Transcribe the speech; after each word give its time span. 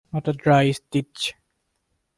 Not 0.11 0.27
a 0.27 0.33
dry 0.33 0.71
stitch. 0.71 1.35